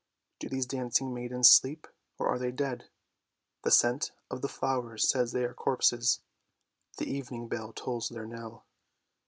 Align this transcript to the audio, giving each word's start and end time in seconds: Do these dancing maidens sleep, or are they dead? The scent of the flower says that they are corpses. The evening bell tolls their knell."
Do 0.39 0.49
these 0.49 0.65
dancing 0.65 1.13
maidens 1.13 1.51
sleep, 1.51 1.85
or 2.17 2.27
are 2.27 2.39
they 2.39 2.49
dead? 2.49 2.85
The 3.61 3.69
scent 3.69 4.11
of 4.31 4.41
the 4.41 4.49
flower 4.49 4.97
says 4.97 5.31
that 5.31 5.37
they 5.37 5.45
are 5.45 5.53
corpses. 5.53 6.21
The 6.97 7.05
evening 7.05 7.47
bell 7.47 7.71
tolls 7.71 8.09
their 8.09 8.25
knell." 8.25 8.65